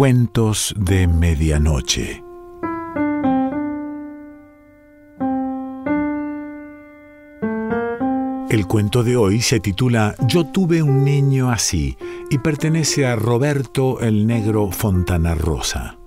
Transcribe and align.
Cuentos 0.00 0.74
de 0.78 1.06
Medianoche. 1.06 2.24
El 8.48 8.66
cuento 8.66 9.04
de 9.04 9.18
hoy 9.18 9.42
se 9.42 9.60
titula 9.60 10.14
Yo 10.26 10.46
tuve 10.46 10.82
un 10.82 11.04
niño 11.04 11.50
así 11.50 11.98
y 12.30 12.38
pertenece 12.38 13.04
a 13.04 13.14
Roberto 13.14 14.00
el 14.00 14.26
Negro 14.26 14.70
Fontana 14.70 15.34
Rosa. 15.34 15.99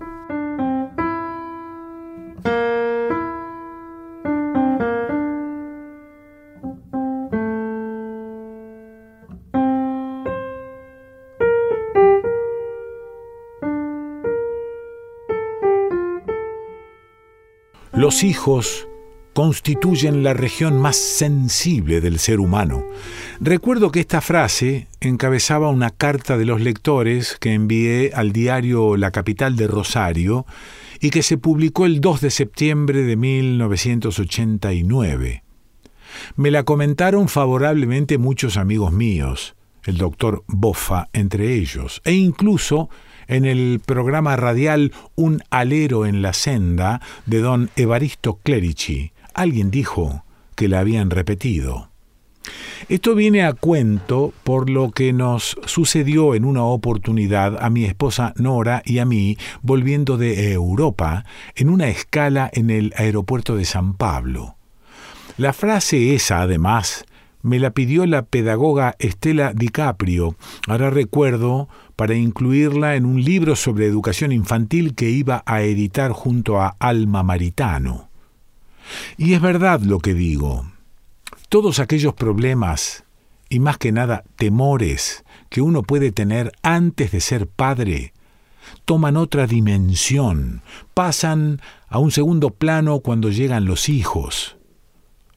Los 18.14 18.22
hijos 18.22 18.86
constituyen 19.32 20.22
la 20.22 20.34
región 20.34 20.80
más 20.80 20.96
sensible 20.96 22.00
del 22.00 22.20
ser 22.20 22.38
humano. 22.38 22.84
Recuerdo 23.40 23.90
que 23.90 23.98
esta 23.98 24.20
frase 24.20 24.86
encabezaba 25.00 25.68
una 25.68 25.90
carta 25.90 26.38
de 26.38 26.44
los 26.44 26.60
lectores 26.60 27.36
que 27.40 27.54
envié 27.54 28.12
al 28.14 28.30
diario 28.30 28.96
La 28.96 29.10
Capital 29.10 29.56
de 29.56 29.66
Rosario 29.66 30.46
y 31.00 31.10
que 31.10 31.24
se 31.24 31.38
publicó 31.38 31.86
el 31.86 32.00
2 32.00 32.20
de 32.20 32.30
septiembre 32.30 33.02
de 33.02 33.16
1989. 33.16 35.42
Me 36.36 36.52
la 36.52 36.62
comentaron 36.62 37.28
favorablemente 37.28 38.18
muchos 38.18 38.56
amigos 38.56 38.92
míos, 38.92 39.56
el 39.82 39.96
doctor 39.96 40.44
Boffa 40.46 41.08
entre 41.12 41.54
ellos, 41.54 42.00
e 42.04 42.12
incluso 42.12 42.90
en 43.28 43.44
el 43.44 43.80
programa 43.84 44.36
radial 44.36 44.92
Un 45.14 45.42
alero 45.50 46.06
en 46.06 46.22
la 46.22 46.32
senda 46.32 47.00
de 47.26 47.40
don 47.40 47.70
Evaristo 47.76 48.38
Clerici. 48.42 49.12
Alguien 49.34 49.70
dijo 49.70 50.24
que 50.54 50.68
la 50.68 50.80
habían 50.80 51.10
repetido. 51.10 51.90
Esto 52.88 53.14
viene 53.14 53.42
a 53.42 53.54
cuento 53.54 54.34
por 54.44 54.68
lo 54.68 54.90
que 54.90 55.12
nos 55.12 55.56
sucedió 55.64 56.34
en 56.34 56.44
una 56.44 56.64
oportunidad 56.64 57.62
a 57.62 57.70
mi 57.70 57.84
esposa 57.84 58.34
Nora 58.36 58.82
y 58.84 58.98
a 58.98 59.06
mí 59.06 59.38
volviendo 59.62 60.18
de 60.18 60.52
Europa 60.52 61.24
en 61.54 61.70
una 61.70 61.88
escala 61.88 62.50
en 62.52 62.68
el 62.68 62.92
aeropuerto 62.96 63.56
de 63.56 63.64
San 63.64 63.94
Pablo. 63.94 64.56
La 65.38 65.52
frase 65.52 66.14
esa, 66.14 66.42
además, 66.42 67.06
me 67.44 67.58
la 67.58 67.72
pidió 67.72 68.06
la 68.06 68.22
pedagoga 68.22 68.96
Estela 68.98 69.52
DiCaprio, 69.52 70.34
ahora 70.66 70.88
recuerdo, 70.88 71.68
para 71.94 72.14
incluirla 72.14 72.96
en 72.96 73.04
un 73.04 73.22
libro 73.22 73.54
sobre 73.54 73.84
educación 73.84 74.32
infantil 74.32 74.94
que 74.94 75.10
iba 75.10 75.42
a 75.44 75.60
editar 75.60 76.10
junto 76.12 76.58
a 76.58 76.74
Alma 76.78 77.22
Maritano. 77.22 78.08
Y 79.18 79.34
es 79.34 79.42
verdad 79.42 79.82
lo 79.82 79.98
que 79.98 80.14
digo. 80.14 80.66
Todos 81.50 81.80
aquellos 81.80 82.14
problemas, 82.14 83.04
y 83.50 83.60
más 83.60 83.76
que 83.76 83.92
nada 83.92 84.24
temores, 84.36 85.22
que 85.50 85.60
uno 85.60 85.82
puede 85.82 86.12
tener 86.12 86.50
antes 86.62 87.12
de 87.12 87.20
ser 87.20 87.46
padre, 87.46 88.14
toman 88.86 89.18
otra 89.18 89.46
dimensión, 89.46 90.62
pasan 90.94 91.60
a 91.88 91.98
un 91.98 92.10
segundo 92.10 92.48
plano 92.48 93.00
cuando 93.00 93.28
llegan 93.28 93.66
los 93.66 93.90
hijos. 93.90 94.56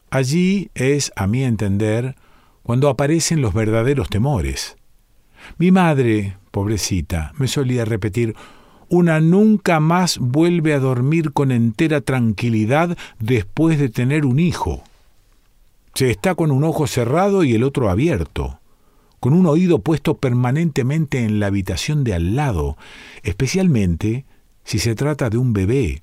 Allí 0.09 0.69
es, 0.73 1.11
a 1.15 1.27
mi 1.27 1.43
entender, 1.43 2.15
cuando 2.63 2.89
aparecen 2.89 3.41
los 3.41 3.53
verdaderos 3.53 4.09
temores. 4.09 4.77
Mi 5.57 5.71
madre, 5.71 6.37
pobrecita, 6.51 7.33
me 7.37 7.47
solía 7.47 7.85
repetir, 7.85 8.35
una 8.89 9.19
nunca 9.19 9.79
más 9.79 10.17
vuelve 10.17 10.73
a 10.73 10.79
dormir 10.79 11.33
con 11.33 11.51
entera 11.51 12.01
tranquilidad 12.01 12.97
después 13.19 13.79
de 13.79 13.89
tener 13.89 14.25
un 14.25 14.39
hijo. 14.39 14.83
Se 15.93 16.09
está 16.09 16.35
con 16.35 16.51
un 16.51 16.63
ojo 16.63 16.87
cerrado 16.87 17.43
y 17.43 17.53
el 17.53 17.63
otro 17.63 17.89
abierto, 17.89 18.59
con 19.19 19.33
un 19.33 19.45
oído 19.45 19.79
puesto 19.79 20.17
permanentemente 20.17 21.23
en 21.23 21.39
la 21.39 21.47
habitación 21.47 22.03
de 22.03 22.13
al 22.13 22.35
lado, 22.35 22.77
especialmente 23.23 24.25
si 24.63 24.79
se 24.79 24.95
trata 24.95 25.29
de 25.29 25.37
un 25.37 25.53
bebé, 25.53 26.01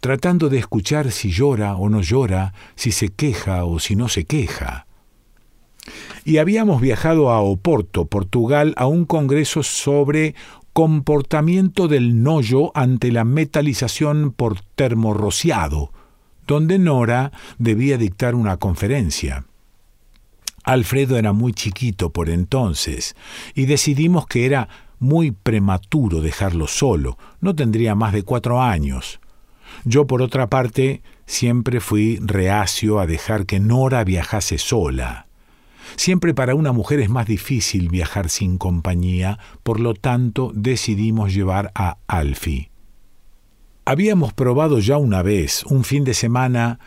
tratando 0.00 0.48
de 0.48 0.58
escuchar 0.58 1.10
si 1.10 1.30
llora 1.30 1.76
o 1.76 1.88
no 1.88 2.00
llora, 2.00 2.54
si 2.74 2.92
se 2.92 3.08
queja 3.08 3.64
o 3.64 3.78
si 3.78 3.96
no 3.96 4.08
se 4.08 4.24
queja. 4.24 4.86
Y 6.24 6.38
habíamos 6.38 6.80
viajado 6.80 7.30
a 7.30 7.40
Oporto, 7.40 8.06
Portugal, 8.06 8.74
a 8.76 8.86
un 8.86 9.04
congreso 9.04 9.62
sobre 9.62 10.34
comportamiento 10.72 11.88
del 11.88 12.22
noyo 12.22 12.70
ante 12.74 13.10
la 13.10 13.24
metalización 13.24 14.32
por 14.32 14.60
termorrociado, 14.60 15.90
donde 16.46 16.78
Nora 16.78 17.32
debía 17.58 17.96
dictar 17.96 18.34
una 18.34 18.58
conferencia. 18.58 19.46
Alfredo 20.64 21.16
era 21.16 21.32
muy 21.32 21.52
chiquito 21.52 22.10
por 22.10 22.28
entonces, 22.28 23.16
y 23.54 23.66
decidimos 23.66 24.26
que 24.26 24.44
era 24.46 24.68
muy 24.98 25.30
prematuro 25.30 26.20
dejarlo 26.20 26.66
solo, 26.66 27.16
no 27.40 27.54
tendría 27.54 27.94
más 27.94 28.12
de 28.12 28.24
cuatro 28.24 28.60
años. 28.60 29.20
Yo, 29.84 30.06
por 30.06 30.22
otra 30.22 30.48
parte, 30.48 31.02
siempre 31.26 31.80
fui 31.80 32.18
reacio 32.22 32.98
a 32.98 33.06
dejar 33.06 33.46
que 33.46 33.60
Nora 33.60 34.04
viajase 34.04 34.58
sola. 34.58 35.26
Siempre 35.96 36.34
para 36.34 36.54
una 36.54 36.72
mujer 36.72 37.00
es 37.00 37.08
más 37.08 37.26
difícil 37.26 37.88
viajar 37.88 38.28
sin 38.28 38.58
compañía, 38.58 39.38
por 39.62 39.80
lo 39.80 39.94
tanto 39.94 40.50
decidimos 40.54 41.32
llevar 41.32 41.70
a 41.74 41.98
Alfie. 42.08 42.70
Habíamos 43.84 44.32
probado 44.32 44.80
ya 44.80 44.96
una 44.96 45.22
vez, 45.22 45.62
un 45.64 45.84
fin 45.84 46.02
de 46.02 46.14
semana, 46.14 46.80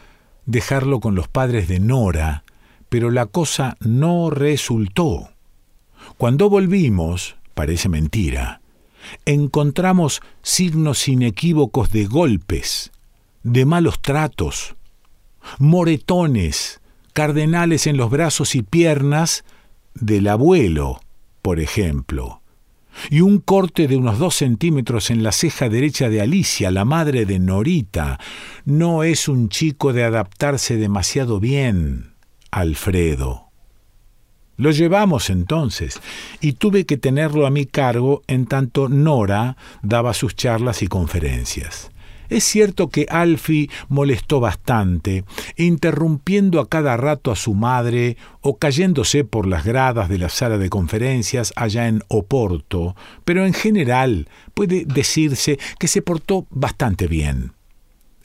dejarlo 0.46 1.00
con 1.00 1.16
los 1.16 1.30
padres 1.30 1.68
de 1.68 1.80
Nora, 1.80 2.44
pero 2.90 3.10
la 3.10 3.26
cosa 3.26 3.78
no 3.80 4.30
resultó. 4.30 5.30
Cuando 6.18 6.50
volvimos, 6.50 7.38
parece 7.54 7.88
mentira, 7.88 8.62
encontramos 9.26 10.22
signos 10.42 11.08
inequívocos 11.08 11.92
de 11.92 12.06
golpes, 12.06 12.92
de 13.44 13.66
malos 13.66 14.02
tratos, 14.02 14.76
moretones, 15.58 16.82
cardenales 17.14 17.88
en 17.88 17.98
los 17.98 18.10
brazos 18.10 18.56
y 18.56 18.62
piernas 18.62 19.44
del 19.94 20.28
abuelo, 20.28 21.02
por 21.42 21.60
ejemplo, 21.60 22.42
y 23.10 23.22
un 23.22 23.40
corte 23.40 23.88
de 23.88 23.98
unos 23.98 24.20
dos 24.20 24.36
centímetros 24.36 25.10
en 25.10 25.24
la 25.24 25.31
ceja 25.31 25.70
derecha 25.70 26.10
de 26.10 26.22
Alicia, 26.22 26.72
la 26.72 26.86
madre 26.86 27.26
de 27.26 27.40
Norita. 27.40 28.20
No 28.66 29.04
es 29.04 29.28
un 29.28 29.50
chico 29.50 29.94
de 29.94 30.04
adaptarse 30.04 30.76
demasiado 30.76 31.40
bien, 31.40 32.14
Alfredo. 32.52 33.49
Lo 34.59 34.72
llevamos 34.72 35.30
entonces, 35.30 36.02
y 36.42 36.52
tuve 36.52 36.86
que 36.86 36.97
tenerlo 36.97 37.47
a 37.47 37.50
mi 37.50 37.66
cargo 37.66 38.24
en 38.28 38.46
tanto 38.46 38.90
Nora 38.90 39.56
daba 39.84 40.14
sus 40.14 40.36
charlas 40.36 40.84
y 40.84 40.88
conferencias. 40.88 41.92
Es 42.28 42.44
cierto 42.44 42.90
que 42.90 43.06
Alfie 43.09 43.69
molestó 43.88 44.42
bastante, 44.42 45.24
interrumpiendo 45.56 46.59
a 46.59 46.68
cada 46.68 46.98
rato 46.98 47.31
a 47.31 47.38
su 47.38 47.53
madre 47.53 48.18
o 48.42 48.58
cayéndose 48.58 49.24
por 49.24 49.48
las 49.48 49.64
gradas 49.64 50.09
de 50.09 50.18
la 50.18 50.28
sala 50.28 50.58
de 50.58 50.69
conferencias 50.69 51.53
allá 51.56 51.88
en 51.88 52.03
Oporto, 52.09 52.98
pero 53.24 53.46
en 53.46 53.53
general 53.53 54.28
puede 54.53 54.84
decirse 54.84 55.58
que 55.80 55.88
se 55.88 56.02
portó 56.02 56.48
bastante 56.50 57.08
bien. 57.08 57.53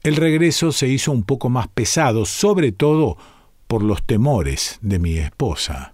El 0.02 0.16
regreso 0.16 0.72
se 0.72 0.88
hizo 0.88 1.12
un 1.12 1.22
poco 1.22 1.48
más 1.48 1.68
pesado, 1.68 2.24
sobre 2.24 2.72
todo 2.72 3.18
por 3.68 3.84
los 3.84 4.02
temores 4.02 4.80
de 4.82 4.98
mi 4.98 5.16
esposa. 5.16 5.93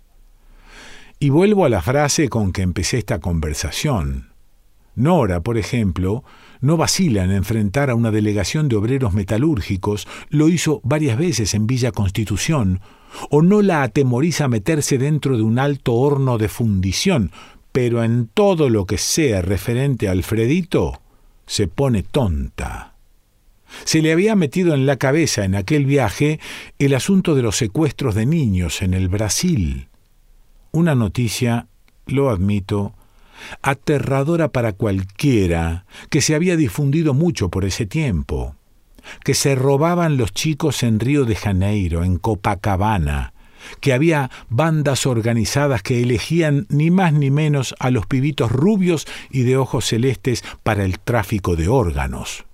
Y 1.22 1.28
vuelvo 1.28 1.67
a 1.67 1.69
la 1.69 1.82
frase 1.82 2.31
con 2.31 2.50
que 2.50 2.62
empecé 2.62 2.96
esta 2.96 3.19
conversación. 3.20 4.31
Nora, 4.94 5.43
por 5.43 5.58
ejemplo, 5.58 6.25
no 6.62 6.78
vacila 6.78 7.25
en 7.25 7.31
enfrentar 7.31 7.90
a 7.90 7.94
una 7.94 8.11
delegación 8.11 8.70
de 8.70 8.76
obreros 8.76 9.12
metalúrgicos, 9.12 10.08
lo 10.31 10.49
hizo 10.49 10.81
varias 10.82 11.19
veces 11.19 11.52
en 11.52 11.67
Villa 11.67 11.93
Constitución, 11.93 12.81
o 13.28 13.43
no 13.43 13.61
la 13.61 13.82
atemoriza 13.82 14.49
meterse 14.49 14.96
dentro 14.96 15.37
de 15.37 15.43
un 15.43 15.58
alto 15.58 15.93
horno 15.93 16.38
de 16.38 16.49
fundición, 16.49 17.32
pero 17.70 18.02
en 18.02 18.26
todo 18.32 18.70
lo 18.70 18.87
que 18.87 18.96
sea 18.96 19.43
referente 19.43 20.08
a 20.08 20.12
Alfredito, 20.12 21.02
se 21.44 21.69
pone 21.69 22.02
tonta. 22.02 22.94
Se 23.84 24.00
le 24.00 24.11
había 24.11 24.37
metido 24.37 24.72
en 24.72 24.87
la 24.87 24.96
cabeza 24.96 25.44
en 25.44 25.55
aquel 25.55 25.84
viaje 25.84 26.40
el 26.78 26.94
asunto 26.94 27.34
de 27.34 27.43
los 27.43 27.56
secuestros 27.56 28.14
de 28.14 28.25
niños 28.25 28.81
en 28.81 28.94
el 28.94 29.11
Brasil 29.11 29.90
una 30.72 30.94
noticia, 30.94 31.67
lo 32.06 32.31
admito, 32.31 32.94
aterradora 33.62 34.49
para 34.49 34.72
cualquiera, 34.72 35.84
que 36.11 36.20
se 36.20 36.34
había 36.34 36.56
difundido 36.56 37.14
mucho 37.14 37.49
por 37.49 37.64
ese 37.64 37.87
tiempo, 37.87 38.55
que 39.25 39.34
se 39.34 39.55
robaban 39.55 40.17
los 40.17 40.32
chicos 40.32 40.82
en 40.82 41.00
Río 41.00 41.25
de 41.25 41.37
Janeiro, 41.37 42.05
en 42.05 42.19
Copacabana, 42.19 43.32
que 43.81 43.93
había 43.93 44.31
bandas 44.49 45.06
organizadas 45.06 45.82
que 45.82 46.02
elegían 46.02 46.67
ni 46.69 46.90
más 46.90 47.12
ni 47.12 47.31
menos 47.31 47.75
a 47.78 47.90
los 47.90 48.06
pibitos 48.06 48.50
rubios 48.50 49.06
y 49.31 49.43
de 49.43 49.56
ojos 49.56 49.87
celestes 49.87 50.44
para 50.62 50.84
el 50.84 50.99
tráfico 50.99 51.56
de 51.56 51.69
órganos. 51.69 52.44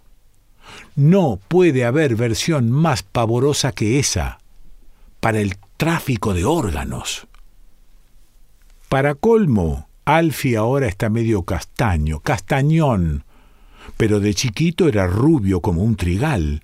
No 0.94 1.38
puede 1.48 1.84
haber 1.84 2.16
versión 2.16 2.70
más 2.70 3.02
pavorosa 3.02 3.72
que 3.72 3.98
esa, 3.98 4.38
para 5.20 5.40
el 5.40 5.56
tráfico 5.76 6.34
de 6.34 6.44
órganos. 6.44 7.25
Para 8.88 9.16
colmo, 9.16 9.88
Alfie 10.04 10.56
ahora 10.56 10.86
está 10.86 11.10
medio 11.10 11.42
castaño, 11.42 12.20
castañón, 12.20 13.24
pero 13.96 14.20
de 14.20 14.32
chiquito 14.32 14.86
era 14.86 15.08
rubio 15.08 15.60
como 15.60 15.82
un 15.82 15.96
trigal, 15.96 16.62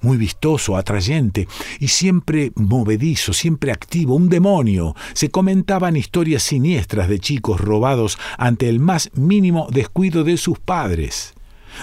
muy 0.00 0.16
vistoso, 0.16 0.76
atrayente 0.76 1.48
y 1.80 1.88
siempre 1.88 2.52
movedizo, 2.54 3.32
siempre 3.32 3.72
activo, 3.72 4.14
un 4.14 4.28
demonio. 4.28 4.94
Se 5.12 5.30
comentaban 5.30 5.96
historias 5.96 6.44
siniestras 6.44 7.08
de 7.08 7.18
chicos 7.18 7.60
robados 7.60 8.16
ante 8.38 8.68
el 8.68 8.78
más 8.78 9.10
mínimo 9.14 9.66
descuido 9.72 10.22
de 10.22 10.36
sus 10.36 10.60
padres 10.60 11.33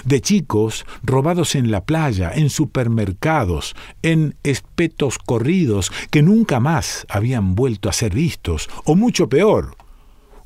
de 0.04 0.20
chicos 0.20 0.84
robados 1.02 1.54
en 1.54 1.70
la 1.70 1.84
playa, 1.84 2.30
en 2.34 2.50
supermercados, 2.50 3.74
en 4.02 4.36
espetos 4.42 5.18
corridos 5.18 5.92
que 6.10 6.22
nunca 6.22 6.60
más 6.60 7.06
habían 7.08 7.54
vuelto 7.54 7.88
a 7.88 7.92
ser 7.92 8.14
vistos, 8.14 8.68
o 8.84 8.94
mucho 8.94 9.28
peor. 9.28 9.76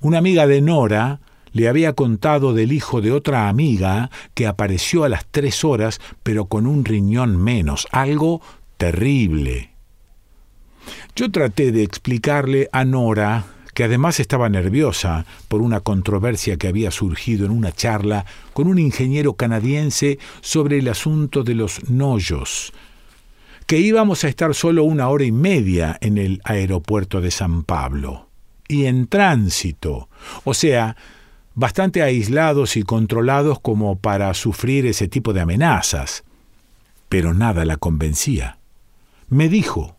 Una 0.00 0.18
amiga 0.18 0.46
de 0.46 0.60
Nora 0.60 1.20
le 1.52 1.68
había 1.68 1.94
contado 1.94 2.52
del 2.52 2.72
hijo 2.72 3.00
de 3.00 3.12
otra 3.12 3.48
amiga 3.48 4.10
que 4.34 4.46
apareció 4.46 5.04
a 5.04 5.08
las 5.08 5.26
tres 5.30 5.64
horas 5.64 6.00
pero 6.22 6.46
con 6.46 6.66
un 6.66 6.84
riñón 6.84 7.42
menos, 7.42 7.86
algo 7.92 8.42
terrible. 8.76 9.70
Yo 11.14 11.30
traté 11.30 11.72
de 11.72 11.82
explicarle 11.82 12.68
a 12.72 12.84
Nora 12.84 13.55
que 13.76 13.84
además 13.84 14.20
estaba 14.20 14.48
nerviosa 14.48 15.26
por 15.48 15.60
una 15.60 15.80
controversia 15.80 16.56
que 16.56 16.66
había 16.66 16.90
surgido 16.90 17.44
en 17.44 17.52
una 17.52 17.72
charla 17.72 18.24
con 18.54 18.68
un 18.68 18.78
ingeniero 18.78 19.34
canadiense 19.34 20.18
sobre 20.40 20.78
el 20.78 20.88
asunto 20.88 21.44
de 21.44 21.54
los 21.54 21.90
nollos, 21.90 22.72
que 23.66 23.76
íbamos 23.76 24.24
a 24.24 24.28
estar 24.28 24.54
solo 24.54 24.82
una 24.82 25.10
hora 25.10 25.24
y 25.24 25.30
media 25.30 25.98
en 26.00 26.16
el 26.16 26.40
aeropuerto 26.44 27.20
de 27.20 27.30
San 27.30 27.64
Pablo, 27.64 28.30
y 28.66 28.86
en 28.86 29.08
tránsito, 29.08 30.08
o 30.44 30.54
sea, 30.54 30.96
bastante 31.54 32.00
aislados 32.00 32.78
y 32.78 32.82
controlados 32.82 33.60
como 33.60 33.98
para 33.98 34.32
sufrir 34.32 34.86
ese 34.86 35.06
tipo 35.06 35.34
de 35.34 35.42
amenazas. 35.42 36.24
Pero 37.10 37.34
nada 37.34 37.66
la 37.66 37.76
convencía. 37.76 38.56
Me 39.28 39.50
dijo, 39.50 39.95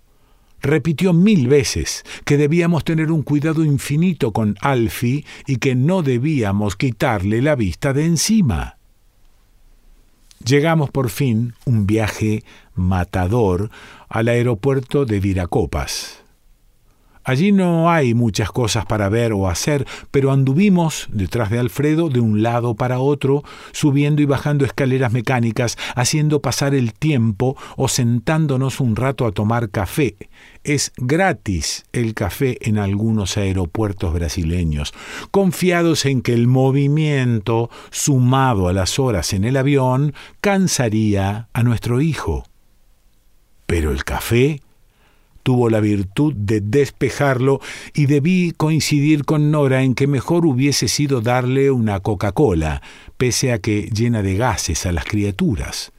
repitió 0.61 1.13
mil 1.13 1.47
veces 1.47 2.03
que 2.25 2.37
debíamos 2.37 2.83
tener 2.83 3.11
un 3.11 3.23
cuidado 3.23 3.63
infinito 3.63 4.31
con 4.33 4.55
Alfie 4.61 5.25
y 5.45 5.57
que 5.57 5.75
no 5.75 6.03
debíamos 6.03 6.75
quitarle 6.75 7.41
la 7.41 7.55
vista 7.55 7.93
de 7.93 8.05
encima. 8.05 8.77
Llegamos 10.43 10.91
por 10.91 11.09
fin, 11.09 11.53
un 11.65 11.87
viaje 11.87 12.43
matador, 12.75 13.69
al 14.07 14.27
aeropuerto 14.27 15.05
de 15.05 15.19
Viracopas. 15.19 16.23
Allí 17.27 17.51
no 17.51 17.91
hay 17.91 18.13
muchas 18.13 18.53
cosas 18.53 18.85
para 18.85 19.09
ver 19.09 19.33
o 19.33 19.49
hacer, 19.49 19.85
pero 20.11 20.31
anduvimos 20.31 21.09
detrás 21.11 21.49
de 21.49 21.59
Alfredo 21.59 22.07
de 22.07 22.21
un 22.21 22.41
lado 22.41 22.73
para 22.73 22.99
otro, 22.99 23.43
subiendo 23.73 24.21
y 24.21 24.25
bajando 24.25 24.63
escaleras 24.63 25.11
mecánicas, 25.11 25.77
haciendo 25.93 26.41
pasar 26.41 26.73
el 26.73 26.93
tiempo 26.93 27.57
o 27.75 27.89
sentándonos 27.89 28.79
un 28.79 28.95
rato 28.95 29.25
a 29.25 29.33
tomar 29.33 29.71
café. 29.71 30.15
Es 30.63 30.93
gratis 30.95 31.83
el 31.91 32.13
café 32.13 32.59
en 32.61 32.77
algunos 32.77 33.35
aeropuertos 33.35 34.13
brasileños, 34.13 34.93
confiados 35.29 36.05
en 36.05 36.21
que 36.21 36.33
el 36.33 36.47
movimiento, 36.47 37.69
sumado 37.89 38.69
a 38.69 38.73
las 38.73 38.99
horas 38.99 39.33
en 39.33 39.43
el 39.43 39.57
avión, 39.57 40.13
cansaría 40.39 41.49
a 41.51 41.63
nuestro 41.63 41.99
hijo. 41.99 42.45
Pero 43.65 43.91
el 43.91 44.05
café 44.05 44.61
tuvo 45.47 45.69
la 45.69 45.79
virtud 45.79 46.33
de 46.35 46.59
despejarlo 46.59 47.61
y 47.93 48.07
debí 48.07 48.51
coincidir 48.51 49.23
con 49.23 49.49
Nora 49.49 49.81
en 49.81 49.95
que 49.95 50.05
mejor 50.05 50.45
hubiese 50.45 50.89
sido 50.89 51.21
darle 51.21 51.71
una 51.71 52.01
Coca-Cola, 52.01 52.81
pese 53.15 53.53
a 53.53 53.59
que 53.59 53.83
llena 53.83 54.21
de 54.23 54.35
gases 54.35 54.85
a 54.85 54.91
las 54.91 55.05
criaturas. 55.05 55.93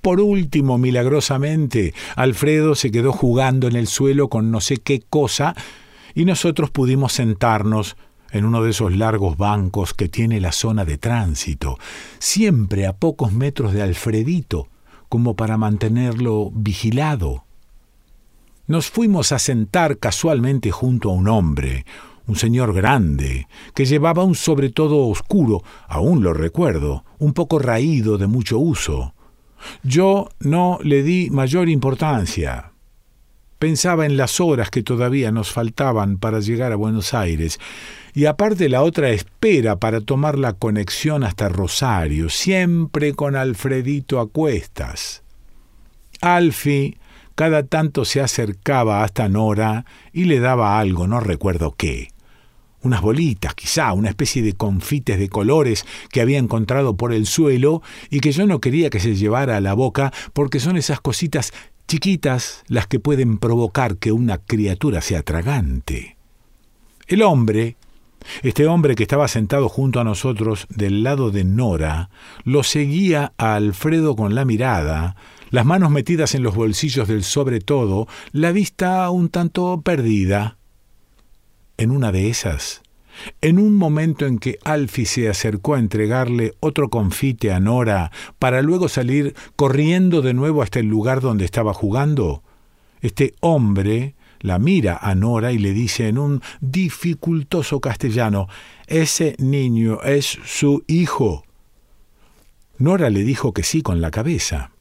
Por 0.00 0.22
último, 0.22 0.78
milagrosamente, 0.78 1.92
Alfredo 2.16 2.74
se 2.74 2.90
quedó 2.90 3.12
jugando 3.12 3.68
en 3.68 3.76
el 3.76 3.86
suelo 3.86 4.30
con 4.30 4.50
no 4.50 4.62
sé 4.62 4.78
qué 4.78 5.02
cosa 5.10 5.54
y 6.14 6.24
nosotros 6.24 6.70
pudimos 6.70 7.12
sentarnos 7.12 7.98
en 8.30 8.46
uno 8.46 8.62
de 8.62 8.70
esos 8.70 8.96
largos 8.96 9.36
bancos 9.36 9.92
que 9.92 10.08
tiene 10.08 10.40
la 10.40 10.52
zona 10.52 10.86
de 10.86 10.96
tránsito, 10.96 11.76
siempre 12.18 12.86
a 12.86 12.96
pocos 12.96 13.30
metros 13.30 13.74
de 13.74 13.82
Alfredito, 13.82 14.68
como 15.10 15.36
para 15.36 15.58
mantenerlo 15.58 16.50
vigilado. 16.54 17.44
Nos 18.66 18.90
fuimos 18.90 19.32
a 19.32 19.38
sentar 19.38 19.98
casualmente 19.98 20.70
junto 20.70 21.10
a 21.10 21.12
un 21.12 21.28
hombre, 21.28 21.84
un 22.26 22.36
señor 22.36 22.72
grande, 22.72 23.46
que 23.74 23.84
llevaba 23.84 24.24
un 24.24 24.34
sobretodo 24.34 25.06
oscuro, 25.08 25.62
aún 25.86 26.22
lo 26.22 26.32
recuerdo, 26.32 27.04
un 27.18 27.34
poco 27.34 27.58
raído 27.58 28.16
de 28.16 28.26
mucho 28.26 28.58
uso. 28.58 29.14
Yo 29.82 30.30
no 30.40 30.78
le 30.82 31.02
di 31.02 31.28
mayor 31.28 31.68
importancia. 31.68 32.72
Pensaba 33.58 34.06
en 34.06 34.16
las 34.16 34.40
horas 34.40 34.70
que 34.70 34.82
todavía 34.82 35.30
nos 35.30 35.52
faltaban 35.52 36.16
para 36.16 36.40
llegar 36.40 36.72
a 36.72 36.76
Buenos 36.76 37.12
Aires, 37.12 37.60
y 38.14 38.24
aparte 38.24 38.70
la 38.70 38.82
otra 38.82 39.10
espera 39.10 39.76
para 39.76 40.00
tomar 40.00 40.38
la 40.38 40.54
conexión 40.54 41.22
hasta 41.22 41.50
Rosario, 41.50 42.30
siempre 42.30 43.12
con 43.12 43.36
Alfredito 43.36 44.20
a 44.20 44.28
cuestas. 44.28 45.22
Alfie 46.22 46.96
cada 47.34 47.64
tanto 47.64 48.04
se 48.04 48.20
acercaba 48.20 49.02
hasta 49.02 49.28
Nora 49.28 49.84
y 50.12 50.24
le 50.24 50.40
daba 50.40 50.78
algo, 50.78 51.06
no 51.06 51.20
recuerdo 51.20 51.74
qué. 51.76 52.08
Unas 52.82 53.00
bolitas, 53.00 53.54
quizá, 53.54 53.92
una 53.94 54.10
especie 54.10 54.42
de 54.42 54.52
confites 54.52 55.18
de 55.18 55.28
colores 55.28 55.86
que 56.10 56.20
había 56.20 56.38
encontrado 56.38 56.96
por 56.96 57.12
el 57.12 57.26
suelo 57.26 57.82
y 58.10 58.20
que 58.20 58.32
yo 58.32 58.46
no 58.46 58.60
quería 58.60 58.90
que 58.90 59.00
se 59.00 59.14
llevara 59.14 59.56
a 59.56 59.60
la 59.60 59.72
boca 59.72 60.12
porque 60.34 60.60
son 60.60 60.76
esas 60.76 61.00
cositas 61.00 61.52
chiquitas 61.88 62.62
las 62.68 62.86
que 62.86 63.00
pueden 63.00 63.38
provocar 63.38 63.96
que 63.96 64.12
una 64.12 64.38
criatura 64.38 65.00
sea 65.00 65.22
tragante. 65.22 66.16
El 67.06 67.22
hombre, 67.22 67.76
este 68.42 68.66
hombre 68.66 68.94
que 68.94 69.02
estaba 69.02 69.28
sentado 69.28 69.68
junto 69.68 70.00
a 70.00 70.04
nosotros 70.04 70.66
del 70.70 71.02
lado 71.02 71.30
de 71.30 71.44
Nora, 71.44 72.10
lo 72.44 72.62
seguía 72.62 73.32
a 73.36 73.54
Alfredo 73.54 74.16
con 74.16 74.34
la 74.34 74.44
mirada, 74.44 75.16
las 75.50 75.64
manos 75.64 75.90
metidas 75.90 76.34
en 76.34 76.42
los 76.42 76.54
bolsillos 76.54 77.08
del 77.08 77.24
sobre 77.24 77.60
todo, 77.60 78.08
la 78.32 78.52
vista 78.52 79.08
un 79.10 79.28
tanto 79.28 79.80
perdida. 79.82 80.56
En 81.76 81.90
una 81.90 82.12
de 82.12 82.28
esas, 82.28 82.82
en 83.40 83.58
un 83.58 83.74
momento 83.74 84.26
en 84.26 84.38
que 84.38 84.58
Alfie 84.64 85.06
se 85.06 85.28
acercó 85.28 85.74
a 85.74 85.78
entregarle 85.78 86.54
otro 86.60 86.88
confite 86.88 87.52
a 87.52 87.60
Nora 87.60 88.10
para 88.38 88.62
luego 88.62 88.88
salir 88.88 89.34
corriendo 89.56 90.22
de 90.22 90.34
nuevo 90.34 90.62
hasta 90.62 90.80
el 90.80 90.86
lugar 90.86 91.20
donde 91.20 91.44
estaba 91.44 91.74
jugando, 91.74 92.42
este 93.00 93.34
hombre 93.40 94.14
la 94.40 94.58
mira 94.58 94.98
a 95.00 95.14
Nora 95.14 95.52
y 95.52 95.58
le 95.58 95.72
dice 95.72 96.08
en 96.08 96.18
un 96.18 96.42
dificultoso 96.60 97.80
castellano 97.80 98.48
Ese 98.86 99.36
niño 99.38 100.02
es 100.02 100.38
su 100.44 100.84
hijo. 100.86 101.44
Nora 102.76 103.08
le 103.08 103.22
dijo 103.24 103.54
que 103.54 103.62
sí 103.62 103.80
con 103.80 104.00
la 104.00 104.10
cabeza. 104.10 104.73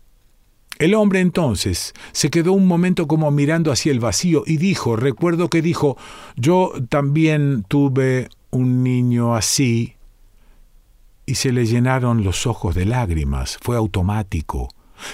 El 0.83 0.95
hombre 0.95 1.21
entonces 1.21 1.93
se 2.11 2.29
quedó 2.29 2.51
un 2.51 2.67
momento 2.67 3.07
como 3.07 3.31
mirando 3.31 3.71
hacia 3.71 3.93
el 3.93 4.01
vacío 4.01 4.43
y 4.45 4.57
dijo, 4.57 4.97
recuerdo 4.97 5.49
que 5.49 5.61
dijo, 5.61 5.95
yo 6.35 6.73
también 6.89 7.63
tuve 7.69 8.27
un 8.49 8.83
niño 8.83 9.33
así, 9.33 9.95
y 11.25 11.35
se 11.35 11.53
le 11.53 11.65
llenaron 11.67 12.25
los 12.25 12.45
ojos 12.47 12.75
de 12.75 12.85
lágrimas, 12.85 13.57
fue 13.61 13.77
automático. 13.77 14.67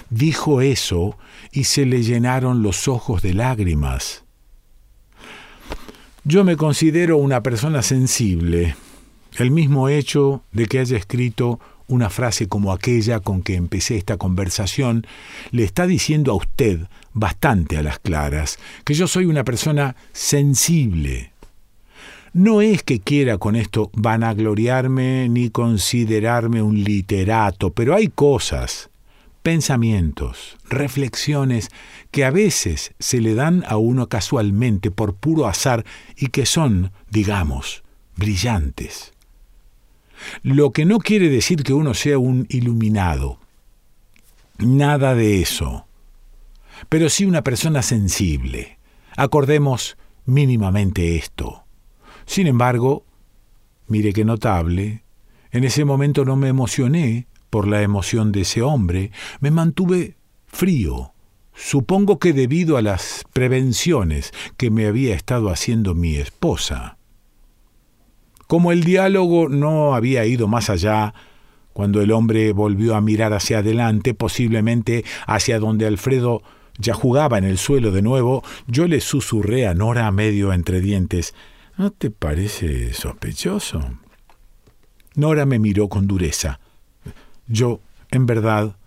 Dijo 0.09 0.61
eso 0.61 1.19
y 1.51 1.65
se 1.65 1.85
le 1.85 2.01
llenaron 2.01 2.63
los 2.63 2.87
ojos 2.87 3.21
de 3.21 3.35
lágrimas. 3.35 4.23
Yo 6.23 6.43
me 6.43 6.57
considero 6.57 7.17
una 7.17 7.43
persona 7.43 7.83
sensible. 7.83 8.75
El 9.37 9.51
mismo 9.51 9.87
hecho 9.87 10.41
de 10.51 10.65
que 10.65 10.79
haya 10.79 10.97
escrito 10.97 11.59
una 11.89 12.09
frase 12.09 12.47
como 12.47 12.71
aquella 12.71 13.19
con 13.19 13.41
que 13.41 13.55
empecé 13.55 13.97
esta 13.97 14.15
conversación 14.17 15.05
le 15.51 15.63
está 15.63 15.87
diciendo 15.87 16.31
a 16.31 16.35
usted, 16.35 16.87
bastante 17.13 17.77
a 17.77 17.83
las 17.83 17.99
claras, 17.99 18.59
que 18.85 18.93
yo 18.93 19.07
soy 19.07 19.25
una 19.25 19.43
persona 19.43 19.95
sensible. 20.13 21.33
No 22.31 22.61
es 22.61 22.83
que 22.83 22.99
quiera 22.99 23.39
con 23.39 23.55
esto 23.55 23.89
vanagloriarme 23.93 25.27
ni 25.29 25.49
considerarme 25.49 26.61
un 26.61 26.83
literato, 26.83 27.71
pero 27.71 27.95
hay 27.95 28.07
cosas, 28.07 28.91
pensamientos, 29.41 30.57
reflexiones 30.69 31.69
que 32.11 32.23
a 32.23 32.29
veces 32.29 32.93
se 32.99 33.19
le 33.19 33.33
dan 33.33 33.63
a 33.67 33.77
uno 33.77 34.07
casualmente 34.09 34.91
por 34.91 35.15
puro 35.15 35.47
azar 35.47 35.85
y 36.15 36.27
que 36.27 36.45
son, 36.45 36.91
digamos, 37.09 37.83
brillantes. 38.15 39.13
Lo 40.43 40.71
que 40.71 40.85
no 40.85 40.99
quiere 40.99 41.29
decir 41.29 41.63
que 41.63 41.73
uno 41.73 41.93
sea 41.93 42.17
un 42.17 42.45
iluminado. 42.49 43.39
Nada 44.57 45.15
de 45.15 45.41
eso. 45.41 45.85
Pero 46.89 47.09
sí 47.09 47.25
una 47.25 47.43
persona 47.43 47.81
sensible. 47.81 48.77
Acordemos 49.15 49.97
mínimamente 50.25 51.15
esto. 51.15 51.63
Sin 52.25 52.47
embargo, 52.47 53.05
mire 53.87 54.13
qué 54.13 54.23
notable, 54.23 55.03
en 55.51 55.63
ese 55.63 55.83
momento 55.83 56.25
no 56.25 56.35
me 56.35 56.47
emocioné 56.47 57.27
por 57.49 57.67
la 57.67 57.81
emoción 57.81 58.31
de 58.31 58.41
ese 58.41 58.61
hombre, 58.61 59.11
me 59.39 59.49
mantuve 59.49 60.15
frío, 60.45 61.13
supongo 61.55 62.19
que 62.19 62.33
debido 62.33 62.77
a 62.77 62.83
las 62.83 63.25
prevenciones 63.33 64.31
que 64.57 64.69
me 64.69 64.85
había 64.85 65.15
estado 65.15 65.49
haciendo 65.49 65.95
mi 65.95 66.15
esposa. 66.17 66.98
Como 68.49 68.71
el 68.71 68.83
diálogo 68.83 69.47
no 69.47 69.93
había 69.93 70.25
ido 70.25 70.47
más 70.47 70.71
allá, 70.71 71.13
cuando 71.71 72.01
el 72.01 72.11
hombre 72.11 72.51
volvió 72.51 72.95
a 72.95 72.99
mirar 72.99 73.31
hacia 73.31 73.59
adelante, 73.59 74.15
posiblemente 74.15 75.05
hacia 75.27 75.59
donde 75.59 75.85
Alfredo 75.85 76.41
ya 76.79 76.95
jugaba 76.95 77.37
en 77.37 77.43
el 77.43 77.59
suelo 77.59 77.91
de 77.91 78.01
nuevo, 78.01 78.43
yo 78.65 78.87
le 78.87 79.01
susurré 79.01 79.67
a 79.67 79.75
Nora 79.75 80.09
medio 80.09 80.51
entre 80.51 80.81
dientes 80.81 81.35
¿No 81.77 81.91
te 81.91 82.09
parece 82.09 82.91
sospechoso? 82.91 83.81
Nora 85.13 85.45
me 85.45 85.59
miró 85.59 85.87
con 85.87 86.07
dureza. 86.07 86.59
Yo, 87.45 87.81
en 88.09 88.25
verdad, 88.25 88.77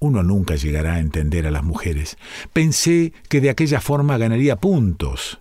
uno 0.00 0.24
nunca 0.24 0.56
llegará 0.56 0.94
a 0.94 0.98
entender 0.98 1.46
a 1.46 1.52
las 1.52 1.62
mujeres. 1.62 2.18
Pensé 2.52 3.12
que 3.28 3.40
de 3.40 3.50
aquella 3.50 3.80
forma 3.80 4.18
ganaría 4.18 4.56
puntos, 4.56 5.38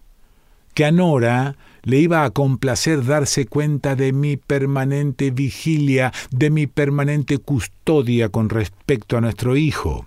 que 0.75 0.85
a 0.85 0.91
Nora 0.91 1.57
le 1.87 1.99
iba 1.99 2.25
a 2.25 2.31
complacer 2.31 3.05
darse 3.05 3.45
cuenta 3.45 3.95
de 3.95 4.11
mi 4.11 4.35
permanente 4.35 5.31
vigilia, 5.31 6.11
de 6.31 6.49
mi 6.49 6.67
permanente 6.67 7.37
custodia 7.37 8.27
con 8.27 8.49
respecto 8.49 9.15
a 9.15 9.21
nuestro 9.21 9.55
hijo. 9.55 10.05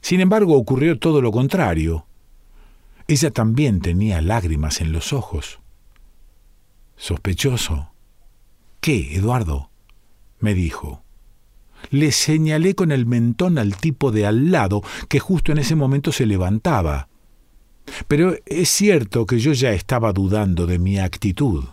Sin 0.00 0.20
embargo, 0.20 0.56
ocurrió 0.56 0.96
todo 1.00 1.20
lo 1.20 1.32
contrario. 1.32 2.06
Ella 3.08 3.32
también 3.32 3.80
tenía 3.80 4.22
lágrimas 4.22 4.80
en 4.80 4.92
los 4.92 5.12
ojos. 5.12 5.58
¿Sospechoso? 6.96 7.90
¿Qué, 8.80 9.16
Eduardo? 9.16 9.70
me 10.38 10.54
dijo. 10.54 11.02
Le 11.90 12.12
señalé 12.12 12.76
con 12.76 12.92
el 12.92 13.04
mentón 13.04 13.58
al 13.58 13.76
tipo 13.76 14.12
de 14.12 14.26
al 14.26 14.52
lado, 14.52 14.82
que 15.08 15.18
justo 15.18 15.50
en 15.50 15.58
ese 15.58 15.74
momento 15.74 16.12
se 16.12 16.24
levantaba. 16.24 17.08
Pero 18.08 18.36
es 18.46 18.68
cierto 18.68 19.26
que 19.26 19.38
yo 19.38 19.52
ya 19.52 19.72
estaba 19.72 20.12
dudando 20.12 20.66
de 20.66 20.78
mi 20.78 20.98
actitud. 20.98 21.64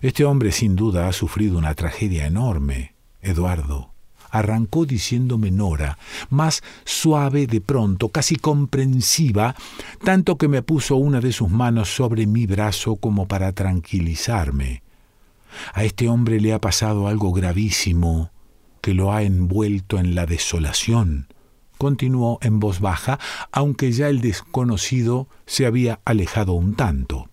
Este 0.00 0.24
hombre 0.24 0.52
sin 0.52 0.76
duda 0.76 1.08
ha 1.08 1.12
sufrido 1.12 1.58
una 1.58 1.74
tragedia 1.74 2.26
enorme, 2.26 2.94
Eduardo. 3.22 3.90
Arrancó 4.30 4.84
diciéndome 4.84 5.50
Nora, 5.50 5.98
más 6.28 6.62
suave 6.84 7.46
de 7.46 7.60
pronto, 7.60 8.10
casi 8.10 8.36
comprensiva, 8.36 9.54
tanto 10.04 10.36
que 10.36 10.48
me 10.48 10.62
puso 10.62 10.96
una 10.96 11.20
de 11.20 11.32
sus 11.32 11.48
manos 11.48 11.94
sobre 11.94 12.26
mi 12.26 12.46
brazo 12.46 12.96
como 12.96 13.26
para 13.28 13.52
tranquilizarme. 13.52 14.82
A 15.72 15.84
este 15.84 16.08
hombre 16.08 16.40
le 16.40 16.52
ha 16.52 16.60
pasado 16.60 17.08
algo 17.08 17.32
gravísimo 17.32 18.30
que 18.82 18.94
lo 18.94 19.12
ha 19.12 19.22
envuelto 19.22 19.98
en 19.98 20.14
la 20.14 20.26
desolación, 20.26 21.25
continuó 21.76 22.38
en 22.42 22.60
voz 22.60 22.80
baja, 22.80 23.18
aunque 23.52 23.92
ya 23.92 24.08
el 24.08 24.20
desconocido 24.20 25.28
se 25.46 25.66
había 25.66 26.00
alejado 26.04 26.52
un 26.52 26.74
tanto. 26.74 27.28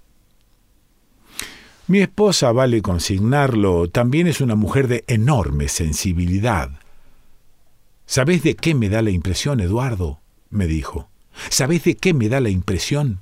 Mi 1.87 1.99
esposa, 1.99 2.51
vale 2.51 2.81
consignarlo, 2.81 3.89
también 3.89 4.27
es 4.27 4.39
una 4.39 4.55
mujer 4.55 4.87
de 4.87 5.03
enorme 5.07 5.67
sensibilidad. 5.67 6.71
¿Sabés 8.05 8.43
de 8.43 8.55
qué 8.55 8.73
me 8.73 8.89
da 8.89 9.01
la 9.01 9.09
impresión, 9.09 9.59
Eduardo? 9.59 10.19
me 10.49 10.67
dijo. 10.67 11.09
¿Sabés 11.49 11.83
de 11.83 11.95
qué 11.95 12.13
me 12.13 12.29
da 12.29 12.39
la 12.39 12.49
impresión? 12.49 13.19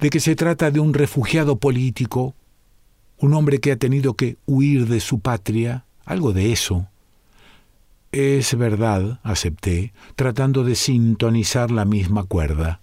De 0.00 0.10
que 0.10 0.20
se 0.20 0.36
trata 0.36 0.70
de 0.70 0.80
un 0.80 0.92
refugiado 0.92 1.56
político, 1.56 2.34
un 3.18 3.34
hombre 3.34 3.58
que 3.58 3.72
ha 3.72 3.76
tenido 3.76 4.14
que 4.14 4.36
huir 4.44 4.86
de 4.86 5.00
su 5.00 5.20
patria, 5.20 5.84
algo 6.04 6.32
de 6.32 6.52
eso. 6.52 6.88
Es 8.10 8.56
verdad, 8.56 9.20
acepté, 9.22 9.92
tratando 10.16 10.64
de 10.64 10.74
sintonizar 10.74 11.70
la 11.70 11.84
misma 11.84 12.24
cuerda. 12.24 12.80